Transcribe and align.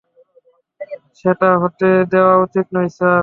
সেটা 1.19 1.49
হতে 1.63 1.87
দেওয়া 2.11 2.33
উচিত 2.45 2.65
নয়, 2.75 2.89
স্যার। 2.89 3.19